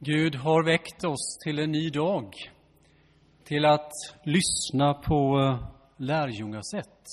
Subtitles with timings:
[0.00, 2.34] Gud har väckt oss till en ny dag,
[3.44, 3.92] till att
[4.22, 5.38] lyssna på
[5.96, 7.04] lärjungasätt.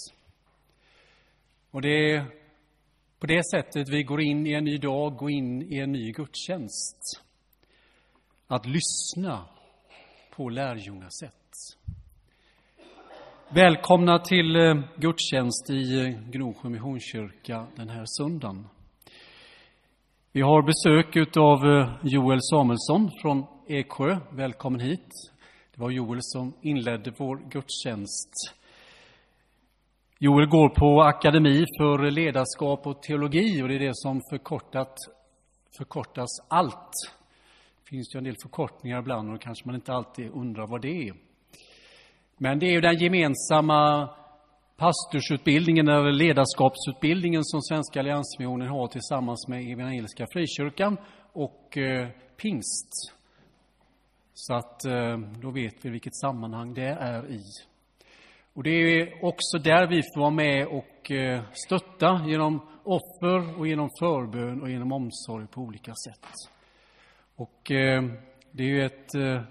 [1.71, 2.25] Och det är
[3.19, 6.11] på det sättet vi går in i en ny dag, går in i en ny
[6.11, 6.97] gudstjänst.
[8.47, 9.45] Att lyssna
[10.35, 11.33] på lärjungasätt.
[13.49, 18.67] Välkomna till eh, gudstjänst i eh, Gnosjö Missionskyrka den här söndagen.
[20.35, 24.17] Vi har besök av eh, Joel Samuelsson från Eksjö.
[24.31, 25.09] Välkommen hit.
[25.75, 28.31] Det var Joel som inledde vår gudstjänst.
[30.19, 34.97] Joel går på Akademi för ledarskap och teologi och det är det som förkortat,
[35.77, 36.91] förkortas ALLT.
[37.83, 41.07] Det finns ju en del förkortningar ibland och kanske man inte alltid undrar vad det
[41.07, 41.13] är.
[42.37, 44.09] Men det är ju den gemensamma
[44.77, 50.97] pastorsutbildningen eller ledarskapsutbildningen som Svenska Alliansmissionen har tillsammans med Evangeliska Frikyrkan
[51.33, 53.13] och eh, pingst.
[54.33, 57.41] Så att eh, då vet vi vilket sammanhang det är i.
[58.53, 63.67] Och det är också där vi får vara med och eh, stötta genom offer och
[63.67, 66.31] genom förbön och genom omsorg på olika sätt.
[67.35, 68.03] Och eh,
[68.51, 69.41] det är ju ett eh,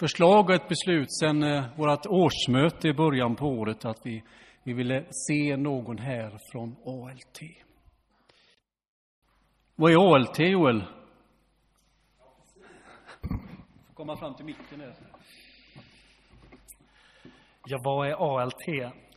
[0.00, 4.22] förslag och ett beslut sedan eh, vårt årsmöte i början på året att vi
[4.66, 7.40] vi ville se någon här från ALT.
[9.76, 10.84] Vad är ALT, Joel?
[13.94, 14.94] Komma fram till mitten här.
[17.66, 18.68] Ja, vad är ALT?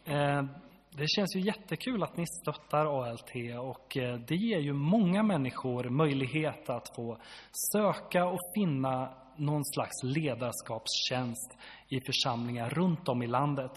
[0.06, 0.44] Eh,
[0.90, 5.90] det känns ju jättekul att ni stöttar ALT och eh, det ger ju många människor
[5.90, 7.18] möjlighet att få
[7.72, 13.72] söka och finna någon slags ledarskapstjänst i församlingar runt om i landet.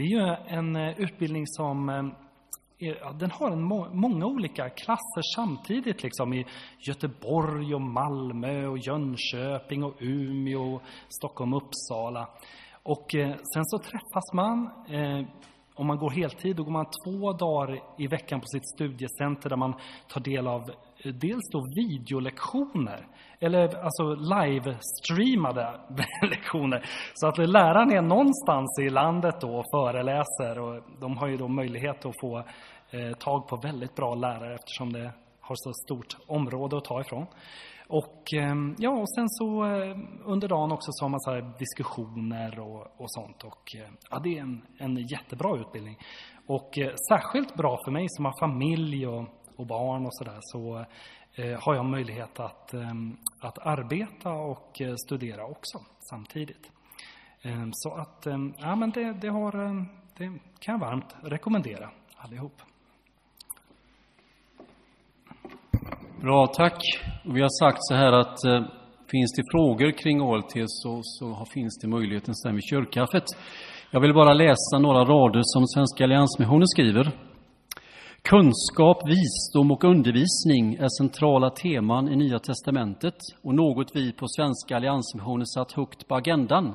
[0.00, 5.34] Det är ju en eh, utbildning som eh, den har en må många olika klasser
[5.36, 6.46] samtidigt, liksom i
[6.78, 12.28] Göteborg och Malmö och Jönköping och Umeå, Stockholm och Uppsala.
[12.82, 15.26] Och eh, sen så träffas man, eh,
[15.74, 19.56] om man går heltid, då går man två dagar i veckan på sitt studiecenter där
[19.56, 19.74] man
[20.08, 20.70] tar del av
[21.04, 23.06] dels då videolektioner,
[23.40, 25.80] eller alltså livestreamade
[26.30, 26.84] lektioner.
[27.14, 31.48] Så att läraren är någonstans i landet då och föreläser och de har ju då
[31.48, 32.38] möjlighet att få
[32.90, 37.26] eh, tag på väldigt bra lärare eftersom det har så stort område att ta ifrån.
[37.88, 42.60] Och, ehm, ja, och sen så eh, under dagen också så har man så diskussioner
[42.60, 43.44] och, och sånt.
[43.44, 45.98] Och, eh, ja, det är en, en jättebra utbildning.
[46.46, 49.24] Och eh, särskilt bra för mig som har familj och
[49.56, 50.84] och barn och sådär så
[51.34, 55.78] eh, har jag möjlighet att, ehm, att arbeta och eh, studera också
[56.10, 56.70] samtidigt.
[57.42, 59.52] Ehm, så att, ehm, ja men det, det, har,
[60.18, 62.62] det kan jag varmt rekommendera allihop.
[66.20, 66.82] Bra, tack.
[67.24, 68.80] Vi har sagt så här att eh,
[69.10, 73.24] finns det frågor kring ALT så, så finns det möjligheten sen vid kyrkkaffet.
[73.90, 77.29] Jag vill bara läsa några rader som Svenska Alliansmissionen skriver.
[78.22, 84.76] Kunskap, visdom och undervisning är centrala teman i Nya testamentet och något vi på Svenska
[84.76, 86.74] Alliansmissionen satt högt på agendan.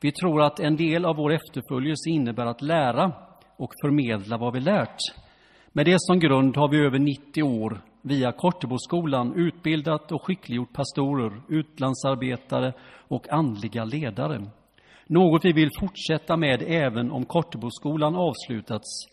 [0.00, 3.12] Vi tror att en del av vår efterföljelse innebär att lära
[3.56, 4.98] och förmedla vad vi lärt.
[5.72, 11.42] Med det som grund har vi över 90 år via Korteboskolan utbildat och skickliggjort pastorer,
[11.48, 12.72] utlandsarbetare
[13.08, 14.46] och andliga ledare.
[15.06, 19.06] Något vi vill fortsätta med även om Korteboskolan avslutats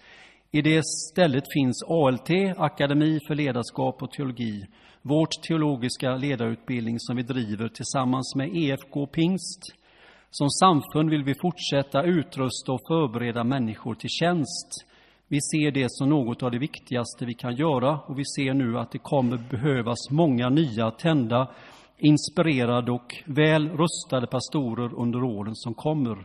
[0.52, 4.66] i det stället finns ALT, Akademi för ledarskap och teologi,
[5.02, 9.76] vårt teologiska ledarutbildning som vi driver tillsammans med EFK Pingst.
[10.30, 14.86] Som samfund vill vi fortsätta utrusta och förbereda människor till tjänst.
[15.28, 18.80] Vi ser det som något av det viktigaste vi kan göra och vi ser nu
[18.80, 21.48] att det kommer behövas många nya, tända,
[21.98, 26.18] inspirerade och väl rustade pastorer under åren som kommer.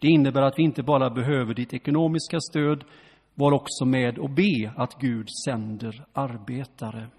[0.00, 2.84] Det innebär att vi inte bara behöver ditt ekonomiska stöd
[3.38, 7.10] var också med och be att Gud sänder arbetare.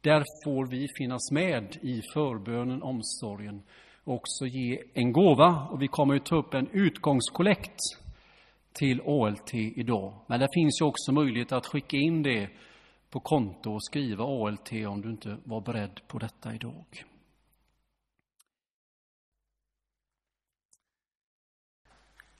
[0.00, 3.62] Där får vi finnas med i förbönen, omsorgen
[4.04, 5.68] och också ge en gåva.
[5.70, 7.78] Och vi kommer att ta upp en utgångskollekt
[8.72, 10.14] till ALT idag.
[10.26, 12.50] Men det finns ju också möjlighet att skicka in det
[13.10, 17.04] på konto och skriva ALT om du inte var beredd på detta idag.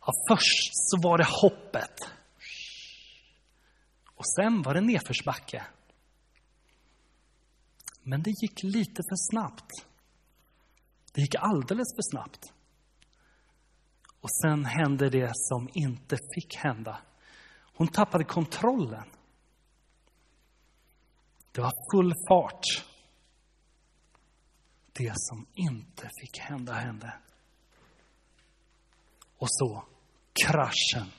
[0.00, 2.17] Ja, först så var det hoppet.
[4.18, 5.66] Och sen var det nedförsbacke.
[8.02, 9.70] Men det gick lite för snabbt.
[11.12, 12.52] Det gick alldeles för snabbt.
[14.20, 16.98] Och sen hände det som inte fick hända.
[17.74, 19.04] Hon tappade kontrollen.
[21.52, 22.84] Det var full fart.
[24.92, 27.18] det som inte fick hända hände.
[29.38, 29.84] Och så
[30.44, 31.12] kraschen.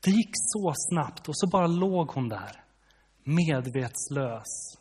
[0.00, 2.64] Det gick så snabbt och så bara låg hon där,
[3.24, 4.78] medvetslös,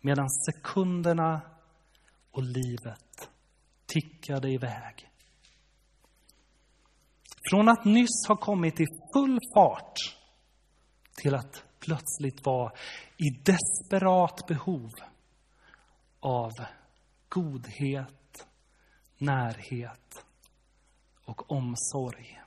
[0.00, 1.40] medan sekunderna
[2.30, 3.30] och livet
[3.86, 5.10] tickade iväg.
[7.50, 9.96] Från att nyss ha kommit i full fart
[11.16, 12.72] till att plötsligt vara
[13.16, 14.90] i desperat behov
[16.20, 16.50] av
[17.28, 18.46] godhet,
[19.18, 20.24] närhet
[21.24, 22.39] och omsorg.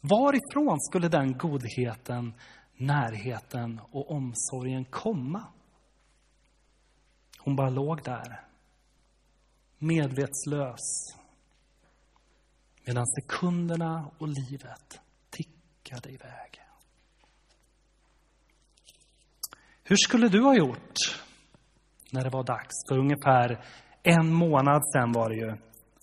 [0.00, 2.34] Varifrån skulle den godheten,
[2.76, 5.46] närheten och omsorgen komma?
[7.38, 8.40] Hon bara låg där,
[9.78, 10.80] medvetslös,
[12.84, 15.00] medan sekunderna och livet
[15.30, 16.60] tickade iväg.
[19.84, 20.96] Hur skulle du ha gjort
[22.10, 22.74] när det var dags?
[22.88, 23.64] För ungefär
[24.02, 25.56] en månad sen var det ju.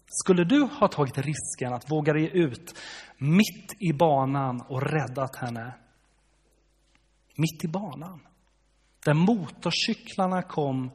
[0.05, 2.75] Skulle du ha tagit risken att våga dig ut
[3.17, 5.73] mitt i banan och räddat henne?
[7.35, 8.19] Mitt i banan.
[9.05, 10.91] Där motorcyklarna kom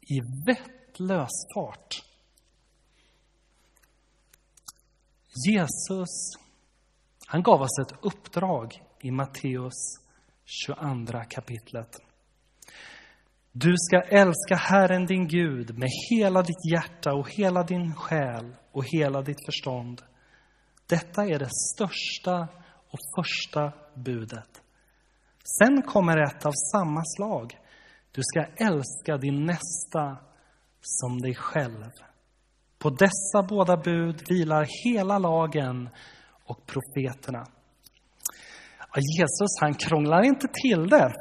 [0.00, 2.02] i vettlös fart.
[5.46, 6.08] Jesus,
[7.26, 10.00] han gav oss ett uppdrag i Matteus
[10.44, 12.00] 22 kapitlet.
[13.52, 18.84] Du ska älska Herren din Gud med hela ditt hjärta och hela din själ och
[18.84, 20.02] hela ditt förstånd.
[20.88, 22.48] Detta är det största
[22.90, 24.62] och första budet.
[25.58, 27.58] Sen kommer ett av samma slag.
[28.12, 30.16] Du ska älska din nästa
[30.80, 31.90] som dig själv.
[32.78, 35.88] På dessa båda bud vilar hela lagen
[36.44, 37.46] och profeterna.
[38.78, 41.12] Ja, Jesus han krånglar inte till det.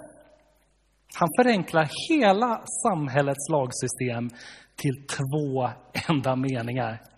[1.16, 4.30] Han förenklar hela samhällets lagsystem
[4.76, 5.70] till två
[6.10, 7.13] enda meningar.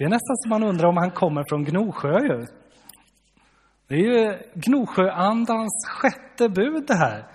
[0.00, 2.18] Det är nästan som man undrar om han kommer från Gnosjö.
[2.22, 2.46] Ju.
[3.88, 7.26] Det är ju Gnosjöandans sjätte bud det här.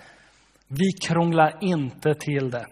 [0.68, 2.66] Vi krånglar inte till det.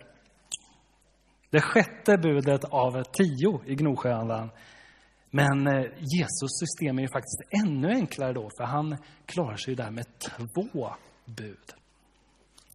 [1.51, 4.51] Det sjätte budet av tio i Gnosjöandan.
[5.31, 8.97] Men eh, Jesus system är ju faktiskt ännu enklare då, för han
[9.27, 10.89] klarar sig ju där med två
[11.25, 11.75] bud.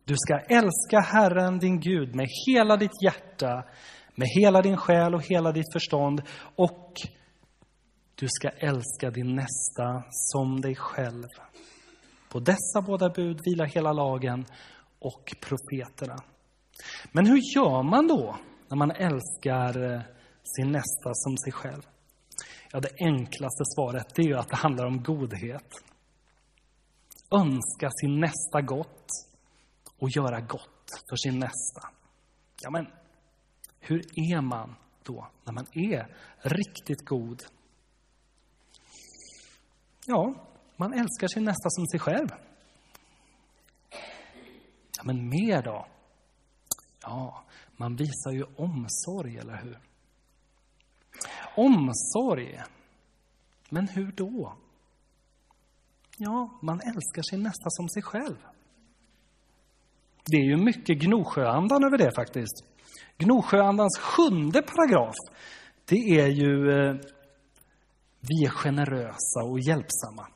[0.06, 3.64] Du ska älska Herren din Gud med hela ditt hjärta,
[4.20, 6.22] med hela din själ och hela ditt förstånd
[6.56, 6.94] och
[8.16, 11.28] du ska älska din nästa som dig själv.
[12.30, 14.46] På dessa båda bud vilar hela lagen
[15.00, 16.16] och profeterna.
[17.12, 18.38] Men hur gör man då
[18.68, 20.02] när man älskar eh,
[20.44, 21.82] sin nästa som sig själv?
[22.72, 25.74] Ja, det enklaste svaret är ju att det handlar om godhet.
[27.32, 29.08] Önska sin nästa gott
[30.00, 31.82] och göra gott för sin nästa.
[32.62, 32.99] Ja, men
[33.80, 37.44] hur är man då när man är riktigt god?
[40.06, 40.34] Ja,
[40.78, 42.28] man älskar sin nästa som sig själv.
[44.98, 45.88] Ja, men mer då?
[47.02, 47.44] Ja,
[47.78, 49.80] man visar ju omsorg, eller hur?
[51.56, 52.60] Omsorg.
[53.70, 54.58] Men hur då?
[56.18, 58.38] Ja, man älskar sin nästa som sig själv.
[60.26, 62.66] Det är ju mycket Gnosjöandan över det faktiskt.
[63.20, 65.16] Gnosjöandans sjunde paragraf,
[65.86, 66.96] det är ju eh,
[68.20, 70.28] vi är generösa och hjälpsamma.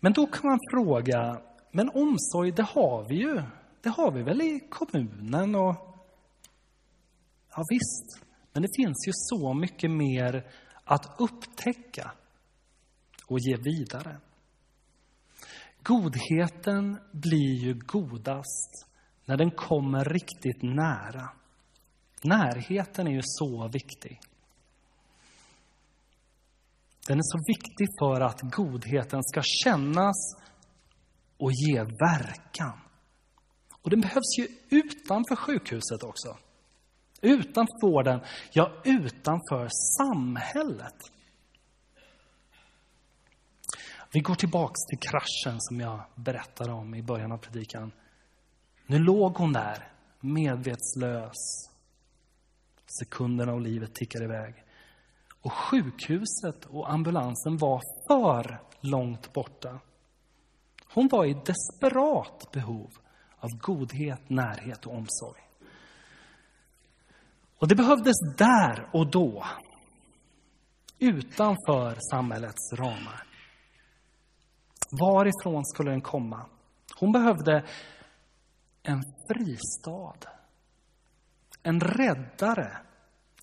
[0.00, 3.42] Men då kan man fråga, men omsorg det har vi ju.
[3.82, 5.74] Det har vi väl i kommunen och
[7.50, 10.50] ja visst, men det finns ju så mycket mer
[10.84, 12.12] att upptäcka
[13.26, 14.20] och ge vidare.
[15.82, 18.93] Godheten blir ju godast
[19.24, 21.30] när den kommer riktigt nära.
[22.22, 24.20] Närheten är ju så viktig.
[27.06, 30.16] Den är så viktig för att godheten ska kännas
[31.38, 32.80] och ge verkan.
[33.82, 36.38] Och den behövs ju utanför sjukhuset också.
[37.20, 38.20] Utanför vården,
[38.52, 40.96] ja utanför samhället.
[44.12, 47.92] Vi går tillbaks till kraschen som jag berättade om i början av predikan.
[48.86, 51.70] Nu låg hon där, medvetslös.
[52.98, 54.54] Sekunderna och livet tickade iväg.
[55.42, 59.80] Och sjukhuset och ambulansen var för långt borta.
[60.94, 62.90] Hon var i desperat behov
[63.38, 65.40] av godhet, närhet och omsorg.
[67.58, 69.44] Och det behövdes där och då,
[70.98, 73.26] utanför samhällets ramar.
[74.90, 76.46] Varifrån skulle den komma?
[76.98, 77.64] Hon behövde
[78.84, 80.18] en fristad,
[81.62, 82.78] en räddare,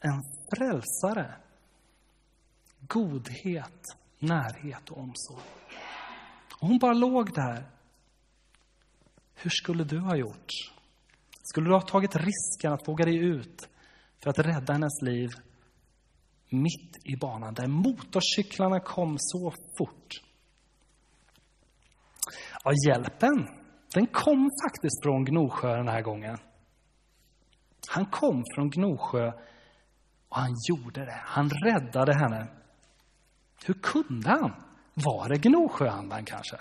[0.01, 1.35] en frälsare,
[2.79, 3.83] godhet,
[4.19, 5.43] närhet och omsorg.
[6.61, 7.71] Och hon bara låg där.
[9.33, 10.51] Hur skulle du ha gjort?
[11.43, 13.69] Skulle du ha tagit risken att våga dig ut
[14.23, 15.29] för att rädda hennes liv
[16.49, 20.21] mitt i banan där motorcyklarna kom så fort?
[22.63, 23.60] Ja, hjälpen,
[23.93, 26.37] den kom faktiskt från Gnosjö den här gången.
[27.87, 29.31] Han kom från Gnosjö
[30.29, 31.21] och han gjorde det.
[31.23, 32.47] Han räddade henne.
[33.65, 34.53] Hur kunde han?
[34.93, 36.55] Var det Gnosjöandan kanske?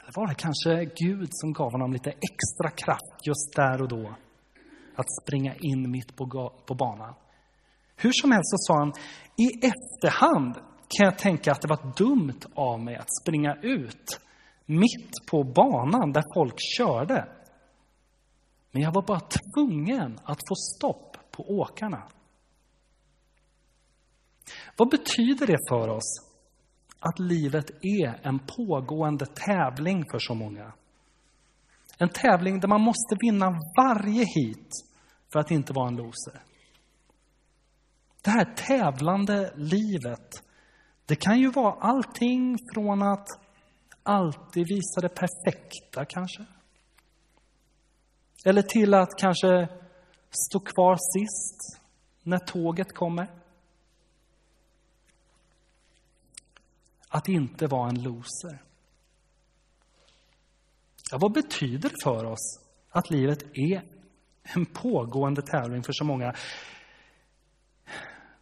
[0.00, 4.14] Eller var det kanske Gud som gav honom lite extra kraft just där och då
[4.94, 7.14] att springa in mitt på, på banan?
[7.96, 8.92] Hur som helst så sa han,
[9.36, 10.54] i efterhand
[10.88, 14.20] kan jag tänka att det var dumt av mig att springa ut
[14.66, 17.28] mitt på banan där folk körde.
[18.70, 22.02] Men jag var bara tvungen att få stopp på åkarna.
[24.76, 26.26] Vad betyder det för oss
[27.00, 30.72] att livet är en pågående tävling för så många?
[31.98, 34.70] En tävling där man måste vinna varje hit
[35.32, 36.42] för att inte vara en loser.
[38.22, 40.42] Det här tävlande livet,
[41.06, 43.28] det kan ju vara allting från att
[44.06, 46.44] alltid visa det perfekta kanske.
[48.44, 49.68] Eller till att kanske
[50.30, 51.82] stå kvar sist
[52.22, 53.30] när tåget kommer.
[57.08, 58.62] Att inte vara en loser.
[61.10, 62.60] Ja, vad betyder det för oss
[62.90, 63.82] att livet är
[64.42, 66.34] en pågående tävling för så många?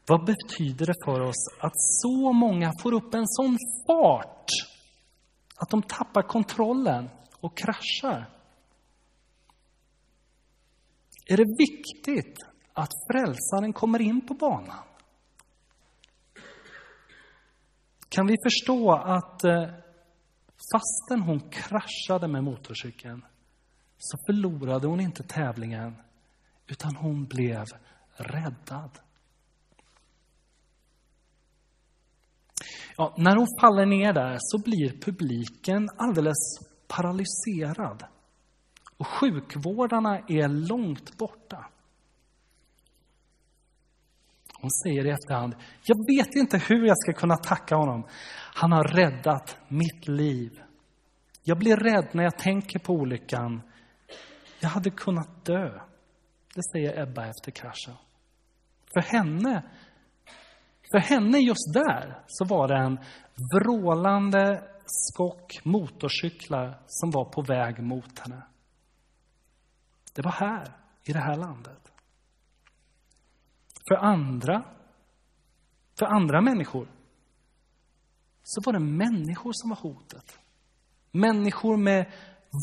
[0.06, 4.73] Vad betyder det för oss att så många får upp en sån fart
[5.64, 8.30] att de tappar kontrollen och kraschar?
[11.26, 12.38] Är det viktigt
[12.72, 14.84] att frälsaren kommer in på banan?
[18.08, 19.70] Kan vi förstå att eh,
[20.72, 23.24] fastän hon kraschade med motorcykeln
[23.98, 25.96] så förlorade hon inte tävlingen
[26.66, 27.64] utan hon blev
[28.16, 28.98] räddad.
[32.96, 36.58] Ja, när hon faller ner där så blir publiken alldeles
[36.88, 38.04] paralyserad.
[38.96, 41.66] Och sjukvårdarna är långt borta.
[44.60, 48.06] Hon säger i efterhand, jag vet inte hur jag ska kunna tacka honom.
[48.54, 50.60] Han har räddat mitt liv.
[51.42, 53.62] Jag blir rädd när jag tänker på olyckan.
[54.60, 55.80] Jag hade kunnat dö.
[56.54, 57.94] Det säger Ebba efter kraschen.
[58.94, 59.62] För henne,
[60.94, 62.98] för henne just där så var det en
[63.54, 68.42] vrålande skock motorcyklar som var på väg mot henne.
[70.14, 71.92] Det var här, i det här landet.
[73.88, 74.64] För andra,
[75.98, 76.88] för andra människor,
[78.42, 80.38] så var det människor som var hotet.
[81.10, 82.12] Människor med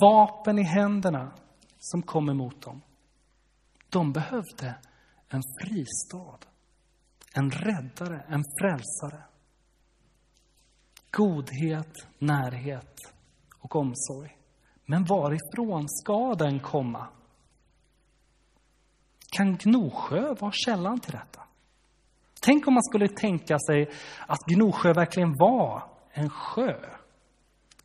[0.02, 1.32] vapen i händerna
[1.80, 2.82] som kom emot dem.
[3.90, 4.76] De behövde
[5.28, 6.51] en fristad,
[7.34, 9.24] en räddare, en frälsare.
[11.12, 12.96] Godhet, närhet
[13.60, 14.38] och omsorg.
[14.86, 17.08] Men varifrån ska den komma?
[19.38, 21.42] Kan Gnosjö vara källan till detta?
[22.42, 23.90] Tänk om man skulle tänka sig
[24.28, 26.76] att Gnosjö verkligen var en sjö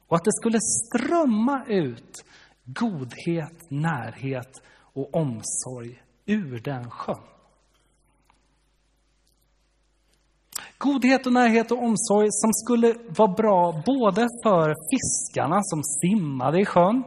[0.06, 2.24] och att det skulle strömma ut
[2.64, 7.35] godhet, närhet och omsorg ur den sjön.
[10.78, 16.64] Godhet och närhet och omsorg som skulle vara bra både för fiskarna som simmade i
[16.64, 17.02] sjön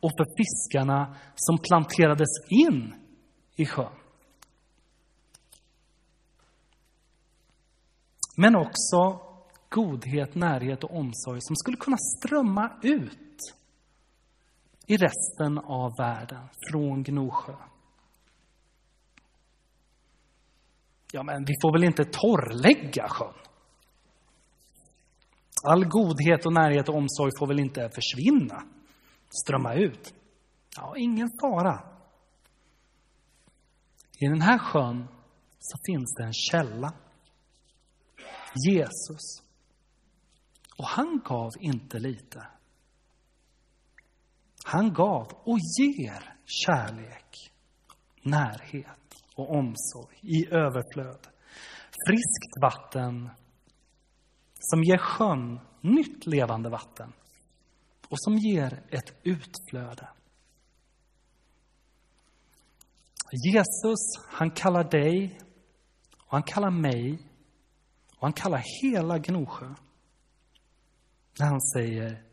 [0.00, 2.94] och för fiskarna som planterades in
[3.56, 3.92] i sjön.
[8.36, 9.20] Men också
[9.68, 13.54] godhet, närhet och omsorg som skulle kunna strömma ut
[14.86, 17.54] i resten av världen från Gnosjö.
[21.14, 23.34] Ja, men vi får väl inte torrlägga sjön?
[25.62, 28.62] All godhet och närhet och omsorg får väl inte försvinna?
[29.42, 30.14] strömma ut.
[30.76, 31.82] Ja, ingen fara.
[34.18, 35.08] I den här sjön
[35.58, 36.92] så finns det en källa.
[38.66, 39.42] Jesus.
[40.78, 42.46] Och han gav inte lite.
[44.64, 47.52] Han gav och ger kärlek,
[48.22, 49.03] närhet
[49.34, 51.26] och omsorg i överflöd.
[52.08, 53.30] Friskt vatten
[54.58, 57.12] som ger sjön nytt levande vatten
[58.08, 60.08] och som ger ett utflöde.
[63.32, 65.40] Jesus, han kallar dig
[66.18, 67.18] och han kallar mig
[68.16, 69.74] och han kallar hela Gnosjö
[71.38, 72.24] när han säger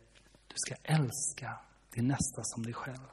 [0.48, 3.10] du ska älska din nästa som dig själv.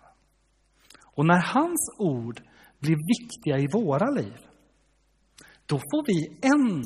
[1.03, 2.43] Och när hans ord
[2.81, 4.39] blir viktiga i våra liv,
[5.67, 6.83] då får vi en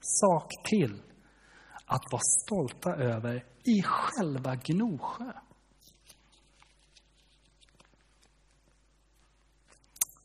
[0.00, 1.02] sak till
[1.86, 5.32] att vara stolta över i själva Gnosjö.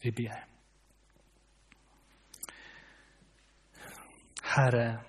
[0.01, 0.45] Vi ber.
[4.41, 5.05] Herre,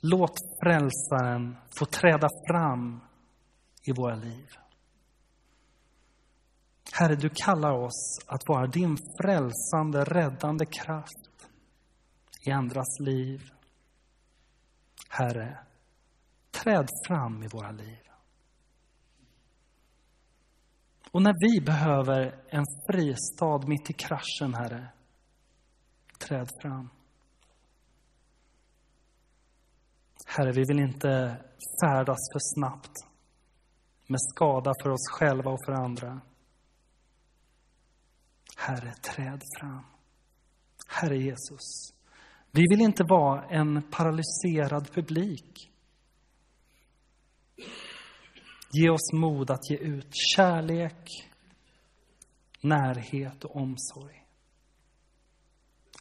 [0.00, 3.00] låt frälsaren få träda fram
[3.82, 4.63] i våra liv.
[6.96, 11.48] Herre, du kallar oss att vara din frälsande, räddande kraft
[12.46, 13.40] i andras liv.
[15.08, 15.58] Herre,
[16.50, 17.98] träd fram i våra liv.
[21.10, 24.92] Och när vi behöver en fristad mitt i kraschen, Herre,
[26.18, 26.90] träd fram.
[30.26, 31.36] Herre, vi vill inte
[31.82, 32.92] färdas för snabbt
[34.06, 36.20] med skada för oss själva och för andra.
[38.56, 39.84] Herre, träd fram.
[40.88, 41.92] Herre Jesus,
[42.50, 45.70] vi vill inte vara en paralyserad publik.
[48.72, 51.30] Ge oss mod att ge ut kärlek,
[52.60, 54.26] närhet och omsorg.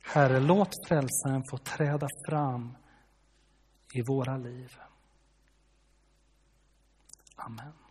[0.03, 2.77] Herre, låt frälsaren få träda fram
[3.93, 4.77] i våra liv.
[7.36, 7.82] Amen.